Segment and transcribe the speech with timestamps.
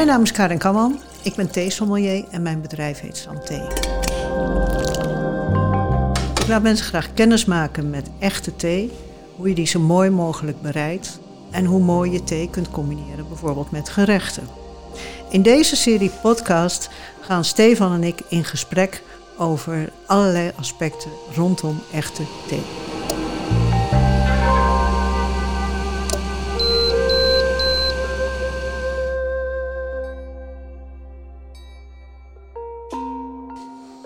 [0.00, 1.00] Mijn naam is Karin Kamman.
[1.22, 3.66] Ik ben theesommelier en mijn bedrijf heet Santé.
[6.40, 8.90] Ik laat mensen graag kennis maken met echte thee,
[9.36, 11.20] hoe je die zo mooi mogelijk bereidt
[11.50, 14.48] en hoe mooi je thee kunt combineren, bijvoorbeeld met gerechten.
[15.30, 19.02] In deze serie podcast gaan Stefan en ik in gesprek
[19.38, 22.89] over allerlei aspecten rondom echte thee.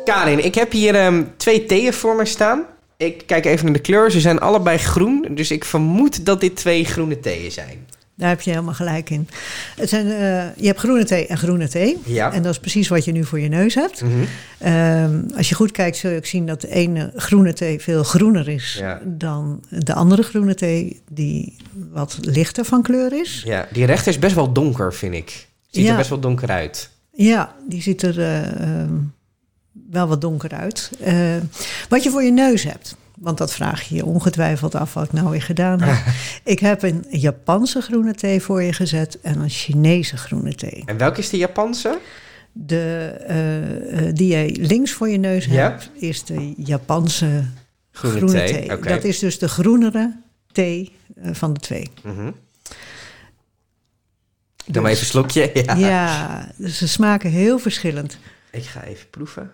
[0.04, 2.62] Karin, ik heb hier ehm, twee theeën voor me staan.
[2.96, 4.10] Ik kijk even naar de kleur.
[4.10, 5.26] Ze zijn allebei groen.
[5.30, 7.86] Dus ik vermoed dat dit twee groene theeën zijn.
[8.16, 9.28] Daar heb je helemaal gelijk in.
[9.76, 11.98] Het zijn, eh, je hebt groene thee en groene thee.
[12.04, 12.32] Ja.
[12.32, 14.02] En dat is precies wat je nu voor je neus hebt.
[14.02, 14.12] Mhm.
[14.58, 18.02] Ehm, als je goed kijkt, zul je ook zien dat de ene groene thee veel
[18.04, 19.00] groener is Ja.
[19.04, 21.56] dan de andere groene thee, die
[21.92, 23.42] wat lichter van kleur is.
[23.46, 25.46] Ja, die rechter is best wel donker, vind ik.
[25.70, 25.90] Ziet Ja.
[25.90, 26.90] er best wel donker uit.
[27.12, 28.94] Ja, die ziet er eh, ehm,
[29.90, 30.90] wel wat donker uit.
[31.00, 31.36] Eh,
[31.88, 35.12] wat je voor je neus hebt, want dat vraag je je ongetwijfeld af wat ik
[35.12, 36.12] nou weer gedaan heb.
[36.54, 40.82] ik heb een Japanse groene thee voor je gezet en een Chinese groene thee.
[40.86, 41.98] En welke is de Japanse?
[42.52, 45.52] De, eh, eh, die jij links voor je neus Ja.
[45.52, 47.44] hebt, is de Japanse
[47.92, 48.78] Groene groene, thee.
[48.80, 50.16] Dat is dus de groenere
[50.52, 50.92] thee
[51.32, 51.90] van de twee.
[52.02, 52.30] Mhm.
[54.66, 55.50] Doe maar even een slokje.
[55.64, 55.74] Ja.
[55.76, 58.18] Ja, dus ze smaken heel verschillend.
[58.50, 59.50] Ik ga even proeven.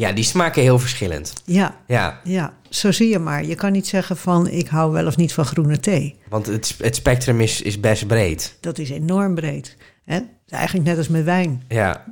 [0.00, 1.32] Ja, die smaken heel verschillend.
[1.44, 3.44] Ja, Ja, ja, zo zie je maar.
[3.44, 6.16] Je kan niet zeggen van ik hou wel of niet van groene thee.
[6.28, 8.56] want het, het spectrum is, is best breed.
[8.60, 9.76] Dat is enorm breed.
[10.04, 10.20] Hè?
[10.48, 11.62] Eigenlijk net als met wijn.
[11.68, 12.04] Ja,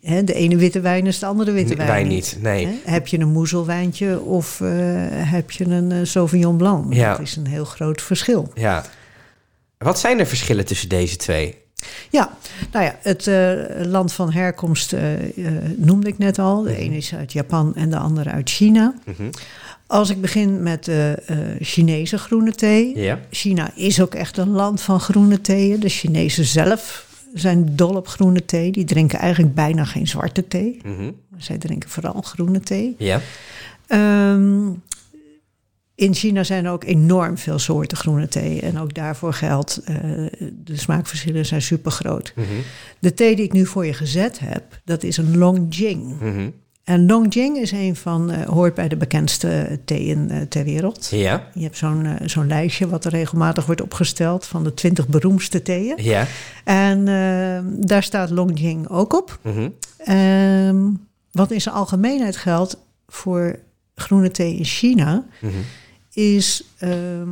[0.00, 0.24] Hè?
[0.24, 2.66] De ene witte wijn is de andere witte wijn, wijn niet, nee.
[2.66, 2.72] Hè?
[2.84, 4.68] Heb je een moezelwijntje of eh,
[5.10, 6.94] heb je een eh, Sauvignon Blanc?
[6.94, 7.10] Ja.
[7.10, 8.50] Dat is een heel groot verschil.
[8.54, 8.84] ja.
[9.78, 11.64] Wat zijn de verschillen tussen deze twee?
[12.10, 12.36] Ja,
[12.72, 13.52] nou ja, het eh,
[13.86, 16.62] land van herkomst eh, eh, noemde ik net al.
[16.62, 18.94] De ene is uit Japan en de andere uit China.
[19.04, 19.30] Mhm.
[19.86, 21.22] Als ik begin met de
[21.60, 22.98] Chinese groene thee.
[22.98, 23.20] Ja.
[23.30, 25.80] China is ook echt een land van groene theeën.
[25.80, 28.72] De Chinezen zelf zijn dol op groene thee.
[28.72, 30.80] Die drinken eigenlijk bijna geen zwarte thee.
[30.84, 31.10] Mhm.
[31.36, 32.94] Zij drinken vooral groene thee.
[32.98, 33.20] Ja.
[33.86, 34.68] Ehm,
[35.96, 38.60] in China zijn er ook enorm veel soorten groene thee.
[38.60, 39.94] En ook daarvoor geldt, eh,
[40.64, 42.32] de smaakverschillen zijn super groot.
[42.34, 42.46] Mhm.
[42.98, 46.20] De thee die ik nu voor je gezet heb, dat is een Longjing.
[46.20, 46.50] Mhm.
[46.84, 51.08] En Longjing is een van, eh, hoort bij de bekendste theeën eh, ter wereld.
[51.10, 51.48] Ja.
[51.54, 56.02] Je hebt zo'n zo'n lijstje wat er regelmatig wordt opgesteld van de 20 beroemdste theeën.
[56.02, 56.26] Ja.
[56.64, 57.04] En
[57.80, 59.38] daar staat Longjing ook op.
[59.42, 59.68] Mhm.
[59.96, 60.84] Ehm,
[61.32, 63.58] wat in zijn algemeenheid geldt voor
[63.94, 65.24] groene thee in China.
[66.16, 67.28] Is ehm,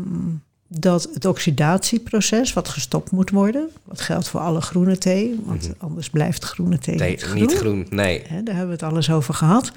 [0.68, 3.68] dat het oxidatieproces wat gestopt moet worden.
[3.84, 7.40] Wat geldt voor alle groene thee, want anders blijft groene thee Nee, niet groen.
[7.40, 7.86] niet groen.
[7.90, 8.22] Nee.
[8.22, 9.72] Daar hebben we het alles over gehad.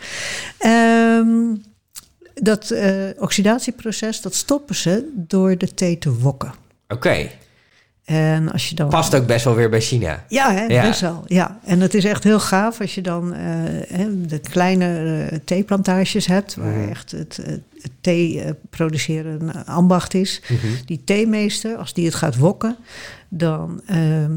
[0.57, 1.55] Ehm,
[2.33, 6.53] dat eh, oxidatieproces, dat stoppen ze door de thee te wokken.
[6.87, 7.29] Oké.
[8.07, 8.89] En als je dan...
[8.89, 10.23] Past ook best wel weer bij China.
[10.27, 10.81] Ja, hè, Ja.
[10.81, 11.23] best wel.
[11.25, 11.59] Ja.
[11.63, 14.85] En het is echt heel gaaf als je dan eh, de kleine
[15.31, 16.89] eh, theeplantages hebt, waar Mhm.
[16.89, 20.41] echt het, het, het thee eh, produceren een ambacht is.
[20.47, 20.67] Mhm.
[20.85, 22.75] Die theemeester, als die het gaat wokken,
[23.29, 24.31] dan ehm,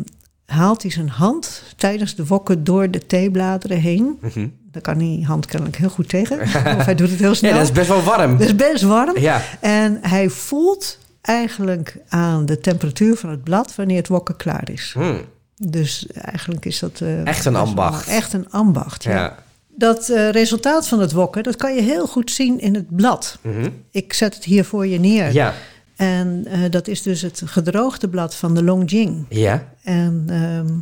[0.47, 4.19] haalt hij zijn hand tijdens de wokken door de theebladeren heen.
[4.21, 4.49] Mhm.
[4.71, 6.41] Daar kan die hand kennelijk heel goed tegen.
[6.79, 7.51] of hij doet het heel snel.
[7.51, 8.39] Ja, dat is best wel warm.
[8.39, 9.19] Dat is best warm.
[9.19, 9.43] Ja.
[9.61, 14.93] En hij voelt eigenlijk aan de temperatuur van het blad wanneer het wokken klaar is.
[14.95, 15.15] Hm.
[15.57, 17.01] Dus eigenlijk is dat...
[17.01, 18.09] eh, Echt een ambacht.
[18.09, 19.11] Echt een ambacht, ja.
[19.11, 19.37] Ja.
[19.75, 23.39] Dat eh, resultaat van het wokken, dat kan je heel goed zien in het blad.
[23.43, 23.69] Mhm.
[23.91, 25.33] Ik zet het hier voor je neer.
[25.33, 25.55] Ja.
[25.97, 29.25] En eh, dat is dus het gedroogde blad van de Longjing.
[29.29, 29.65] Ja.
[29.83, 30.75] En ehm,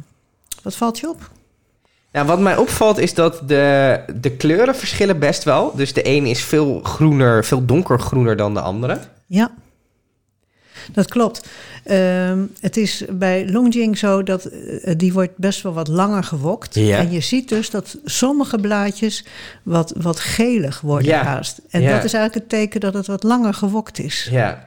[0.62, 1.30] wat valt je op?
[2.12, 5.72] Ja, wat mij opvalt is dat de, de kleuren verschillen best wel.
[5.76, 8.98] Dus de een is veel groener, veel donkergroener dan de andere.
[9.26, 9.50] Ja,
[10.92, 11.48] dat klopt.
[11.84, 16.74] Ehm, het is bij Longjing zo dat eh, die wordt best wel wat langer gewokt.
[16.74, 16.98] Ja.
[16.98, 19.24] En je ziet dus dat sommige blaadjes
[19.62, 21.22] wat, wat gelig worden Ja.
[21.22, 21.60] haast.
[21.70, 21.94] En Ja.
[21.94, 24.28] dat is eigenlijk het teken dat het wat langer gewokt is.
[24.30, 24.66] Ja.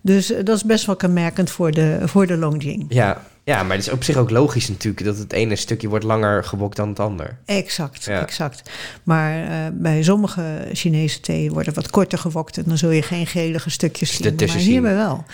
[0.00, 2.86] Dus eh, dat is best wel kenmerkend voor de, voor de Longjing.
[2.88, 3.22] Ja.
[3.48, 6.44] Ja, maar het is op zich ook logisch natuurlijk dat het ene stukje wordt langer
[6.44, 7.38] gewokt dan het ander.
[7.44, 8.20] Exact, Ja.
[8.22, 8.70] exact.
[9.02, 13.26] Maar eh, bij sommige Chinese thee worden wat korter gewokt en dan zul je geen
[13.26, 14.34] gelige stukjes zien.
[14.46, 15.24] Maar hierbij wel.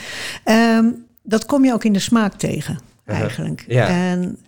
[0.44, 0.84] Ehm,
[1.22, 3.64] dat kom je ook in de smaak tegen, eigenlijk.
[3.68, 3.86] Ja.
[3.88, 4.38] En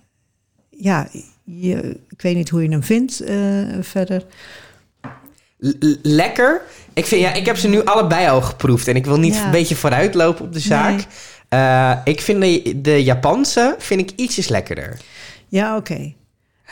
[0.70, 1.08] ja,
[1.44, 3.36] je, ik weet niet hoe je hem vindt eh,
[3.80, 4.24] verder.
[5.58, 6.60] L- lekker.
[6.92, 9.44] Ik, vind, ja, ik heb ze nu allebei al geproefd en ik wil niet Ja.
[9.44, 10.94] een beetje vooruitlopen op de zaak.
[10.96, 11.06] Nee.
[11.48, 15.00] Eh, ik vind de, de Japanse vind ik ietsjes lekkerder.
[15.48, 16.12] Ja, oké.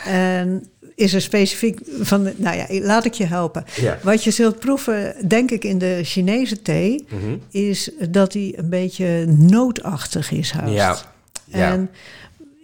[0.04, 3.64] En is er specifiek van, nou ja, laat ik je helpen.
[3.80, 3.98] Ja.
[4.02, 7.36] Wat je zult proeven, denk ik, in de Chinese thee, Mhm.
[7.50, 10.72] is dat die een beetje nootachtig is haast.
[10.72, 10.96] Ja.
[11.44, 11.72] Ja.
[11.72, 11.90] En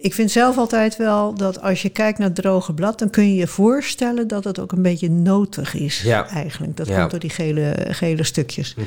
[0.01, 3.29] ik vind zelf altijd wel dat als je kijkt naar het droge blad, dan kun
[3.29, 6.29] je je voorstellen dat het ook een beetje notig is Ja.
[6.29, 6.77] eigenlijk.
[6.77, 6.99] Dat Ja.
[6.99, 8.75] komt door die gele, gele stukjes.
[8.75, 8.87] Mhm.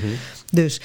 [0.52, 0.82] Dus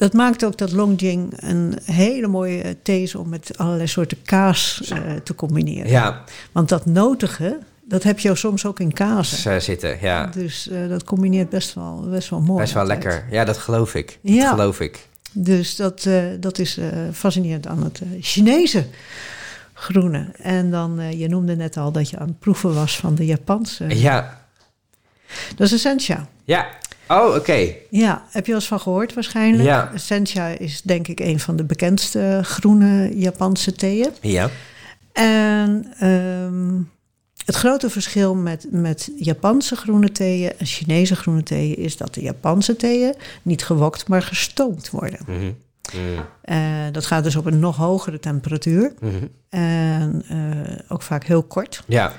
[0.00, 4.82] dat maakt ook dat Longjing een hele mooie thee is om met allerlei soorten kaas
[4.92, 5.90] eh, te combineren.
[5.90, 9.36] Ja, Want dat notige, dat heb je soms ook in kazen.
[9.38, 10.26] ze zitten, ja.
[10.26, 12.60] Dus eh, dat combineert best wel, best wel mooi.
[12.60, 13.02] Best wel altijd.
[13.04, 13.26] lekker.
[13.30, 14.18] Ja, dat geloof ik.
[14.22, 14.50] Dat Ja.
[14.50, 15.08] geloof ik.
[15.32, 16.78] Dus dat, eh, dat is
[17.12, 18.86] fascinerend aan het Chinese
[19.74, 20.28] groene.
[20.36, 23.98] En dan, je noemde net al dat je aan het proeven was van de Japanse.
[23.98, 24.38] Ja.
[25.56, 26.26] Dat is sencha.
[26.44, 26.66] Ja.
[27.10, 27.74] Oh, oké.
[27.90, 29.64] Ja, heb je wel eens van gehoord waarschijnlijk?
[29.64, 29.90] Ja.
[29.94, 34.10] Sencha is denk ik een van de bekendste groene Japanse theeën.
[34.20, 34.50] Ja.
[35.12, 36.74] En ehm,
[37.44, 42.22] het grote verschil met, met Japanse groene theeën en Chinese groene theeën is dat de
[42.22, 45.18] Japanse theeën niet gewokt, maar gestoomd worden.
[45.26, 45.38] Mhm.
[45.38, 46.22] Mhm.
[46.42, 46.58] Eh,
[46.92, 49.14] dat gaat dus op een nog hogere temperatuur Mhm.
[49.48, 51.82] en eh, ook vaak heel kort.
[51.86, 52.12] Ja.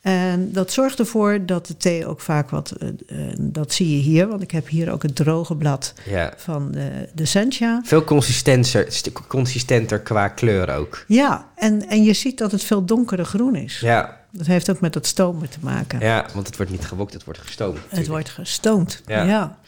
[0.00, 4.02] En dat zorgt ervoor dat de thee ook vaak wat, eh, eh, dat zie je
[4.02, 6.32] hier, want ik heb hier ook het droge blad Ja.
[6.36, 7.80] van de, de sencha.
[7.84, 11.04] Veel consistenter, st- consistenter qua kleur ook.
[11.08, 13.80] Ja, en, en je ziet dat het veel donkerder groen is.
[13.80, 14.16] Ja.
[14.32, 16.00] Dat heeft ook met het stomen te maken.
[16.00, 17.78] ja, want het wordt niet gewokt, het wordt gestoomd.
[17.88, 19.02] Het wordt gestoomd.
[19.06, 19.22] Ja.
[19.24, 19.58] Ja.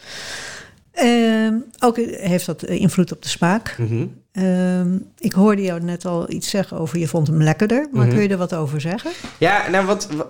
[0.92, 3.74] Ehm, ook heeft dat eh, invloed op de smaak.
[3.78, 4.06] Mhm.
[4.32, 7.88] Ehm, ik hoorde jou net al iets zeggen over je vond hem lekkerder.
[7.92, 8.14] Maar Mhm.
[8.14, 9.10] kun je er wat over zeggen?
[9.38, 10.26] Ja, nou wat, wa-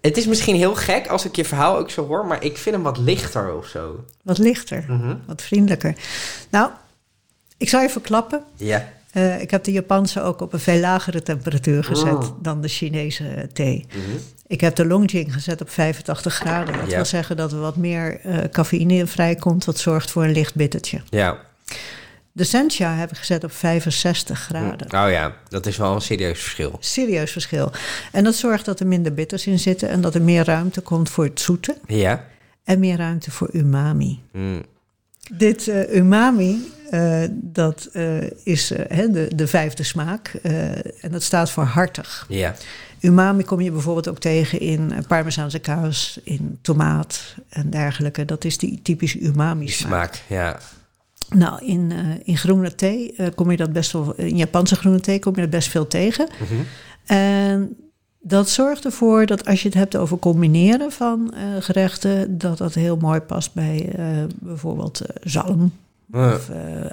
[0.00, 2.74] Het is misschien heel gek als ik je verhaal ook zo hoor, maar ik vind
[2.74, 4.04] hem wat lichter of zo.
[4.22, 5.14] Wat lichter, Mhm.
[5.26, 5.94] wat vriendelijker.
[6.50, 6.70] Nou,
[7.56, 8.42] ik zal je verklappen.
[8.56, 8.88] Ja.
[9.12, 12.28] Eh, ik heb de Japanse ook op een veel lagere temperatuur gezet Oh.
[12.40, 13.86] dan de Chinese thee.
[13.88, 13.98] Mhm.
[14.46, 16.78] Ik heb de Longjing gezet op 85 graden.
[16.78, 16.96] Dat Ja.
[16.96, 20.54] wil zeggen dat er wat meer eh cafeïne in vrijkomt, wat zorgt voor een licht
[20.54, 21.00] bittertje.
[21.10, 21.36] Ja.
[22.34, 24.86] De Sencha heb ik gezet op 65 graden.
[24.86, 26.76] Oh ja, dat is wel een serieus verschil.
[26.80, 27.72] Serieus verschil.
[28.12, 31.10] En dat zorgt dat er minder bitters in zitten en dat er meer ruimte komt
[31.10, 32.24] voor het zoete Ja.
[32.64, 34.20] en meer ruimte voor umami.
[34.32, 34.62] Mm.
[35.32, 40.28] Dit eh, umami, eh, dat eh, is hè, de, de vijfde smaak
[41.00, 42.26] en dat staat voor hartig.
[42.28, 42.54] Ja.
[43.00, 48.24] Umami kom je bijvoorbeeld ook tegen in parmezaanse kaas, in tomaat en dergelijke.
[48.24, 50.14] Dat is die typische Die umami-smaak.
[50.14, 50.58] smaak, ja.
[51.34, 54.14] Nou, in, eh, in groene thee eh, kom je dat best wel...
[54.16, 56.28] In Japanse groene thee kom je dat best veel tegen.
[56.40, 56.60] Mhm.
[57.06, 57.76] En
[58.20, 62.38] dat zorgt ervoor dat als je het hebt over combineren van eh, gerechten...
[62.38, 63.92] dat dat heel mooi past bij
[64.40, 65.72] bijvoorbeeld zalm
[66.12, 66.50] of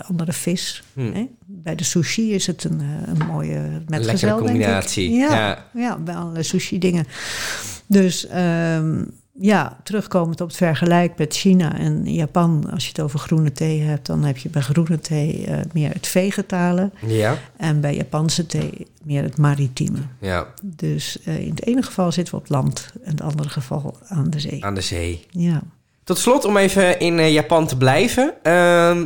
[0.08, 0.84] andere vis.
[0.94, 1.12] hm.
[1.14, 1.28] Hè?
[1.46, 4.46] Bij de sushi is het een, een mooie metgezel, lekkere denk ik.
[4.46, 5.12] combinatie.
[5.12, 5.66] Ja, Ja.
[5.74, 7.06] ja, bij allerlei sushi-dingen.
[7.88, 9.04] Dus ehm,
[9.42, 12.70] ja, terugkomend op het vergelijk met China en Japan...
[12.72, 14.06] als je het over groene thee hebt...
[14.06, 16.92] dan heb je bij groene thee eh, meer het vegetale...
[17.06, 17.38] Ja.
[17.58, 20.00] en bij Japanse thee meer het maritieme.
[20.20, 20.48] Ja.
[20.64, 22.90] Dus eh, in het ene geval zitten we op land...
[22.94, 24.66] en in het andere geval aan de zee.
[24.66, 25.26] Aan de zee.
[25.30, 25.62] Ja.
[26.04, 28.34] Tot slot, om even in eh, Japan te blijven.
[28.44, 29.06] ehm,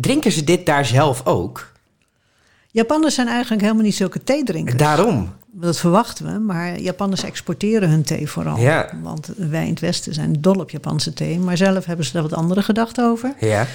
[0.00, 1.72] drinken ze dit daar zelf ook?
[2.70, 4.76] Japanners zijn eigenlijk helemaal niet zulke theedrinkers.
[4.76, 5.32] Daarom.
[5.52, 8.58] Dat verwachten we, maar Japanners exporteren hun thee vooral.
[8.58, 8.90] Ja.
[9.02, 12.22] Want wij in het Westen zijn dol op Japanse thee, maar zelf hebben ze daar
[12.22, 13.34] wat andere gedachten over.
[13.40, 13.66] Ja.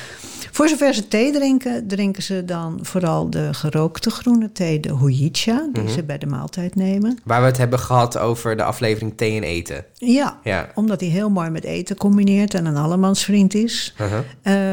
[0.51, 5.69] Voor zover ze thee drinken, drinken ze dan vooral de gerookte groene thee, de hojicha,
[5.73, 5.91] die Mhm.
[5.91, 7.17] ze bij de maaltijd nemen.
[7.23, 9.85] Waar we het hebben gehad over de aflevering thee en eten.
[9.93, 10.69] Ja, Ja.
[10.75, 13.93] omdat die heel mooi met eten combineert en een allemansvriend is.
[14.01, 14.19] Uh-huh.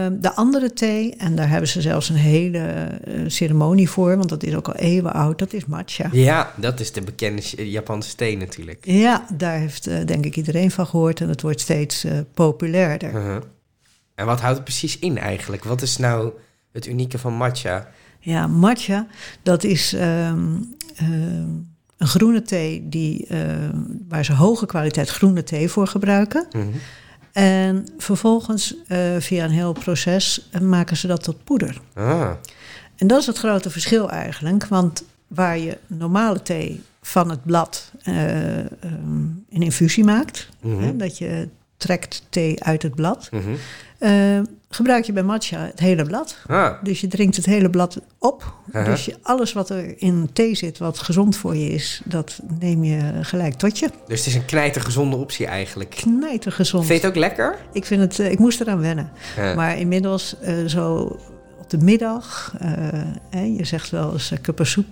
[0.05, 4.29] Ehm, de andere thee, en daar hebben ze zelfs een hele eh, ceremonie voor, want
[4.29, 6.09] dat is ook al eeuwen oud, dat is matcha.
[6.13, 8.85] Ja, dat is de bekende Ch- Japanse thee natuurlijk.
[8.85, 13.15] Ja, daar heeft eh, denk ik iedereen van gehoord en het wordt steeds eh, populairder.
[13.15, 13.43] Uh-huh.
[14.15, 15.65] En wat houdt het precies in eigenlijk?
[15.65, 16.33] Wat is nou
[16.73, 17.89] het unieke van matcha?
[18.19, 19.07] Ja, matcha,
[19.43, 20.55] dat is ehm,
[21.97, 23.27] een groene thee die,
[24.09, 26.47] waar ze hoge kwaliteit groene thee voor gebruiken.
[26.53, 26.67] Mhm.
[27.33, 31.81] En vervolgens eh, via een heel proces eh, maken ze dat tot poeder.
[31.95, 32.31] Ah.
[32.97, 37.91] En dat is het grote verschil eigenlijk, want waar je normale thee van het blad
[38.03, 38.67] ehm,
[39.51, 40.83] een infusie maakt, Mhm.
[40.83, 43.43] hè, dat je trekt thee uit het blad, Mhm.
[43.99, 46.37] eh, gebruik je bij matcha het hele blad.
[46.47, 46.73] Ah.
[46.83, 48.55] Dus je drinkt het hele blad op.
[48.85, 52.85] Dus je, alles wat er in thee zit, wat gezond voor je is, dat neem
[52.85, 53.89] je gelijk tot je.
[54.09, 55.91] Dus het is een knijtergezonde optie eigenlijk.
[55.91, 56.87] Knijtergezond.
[56.87, 57.59] Vind je het ook lekker?
[57.73, 59.11] Ik, vind het, eh, ik moest eraan wennen.
[59.37, 61.17] Maar inmiddels, eh, zo
[61.73, 62.55] de middag.
[63.35, 64.33] Uh, je zegt wel eens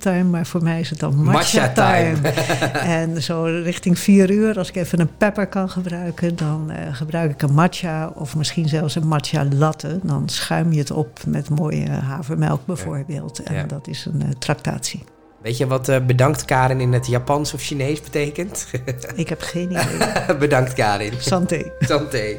[0.07, 2.29] uh, maar voor mij is het dan matcha time.
[3.01, 7.31] En zo richting vier uur, als ik even een pepper kan gebruiken, dan eh, gebruik
[7.31, 9.99] ik een matcha of misschien zelfs een matcha latte.
[10.03, 13.43] Dan schuim je het op met mooie havermelk bijvoorbeeld.
[13.43, 15.05] En dat is een uh, tractatie.
[15.43, 18.67] Weet je wat bedankt Karin in het Japans of Chinees betekent?
[19.15, 20.37] Ik heb geen idee.
[20.39, 21.13] bedankt Karin.
[21.19, 21.73] Santé.
[21.81, 22.37] Santé.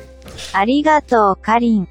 [0.51, 1.87] Arigato Karin.